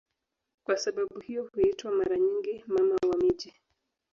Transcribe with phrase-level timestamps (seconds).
[0.63, 3.53] Kwa sababu hiyo huitwa mara nyingi "Mama wa miji".